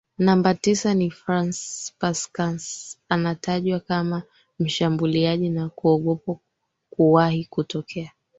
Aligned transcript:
Namba 0.17 0.51
tisa 0.53 0.93
ni 0.93 1.11
Farenc 1.11 1.55
PuskasAnatajwa 1.99 3.79
kama 3.79 4.23
mshambuliaji 4.59 5.57
wa 5.57 5.69
kuogopwa 5.69 6.39
kuwahi 6.89 7.45
kutokea 7.45 8.11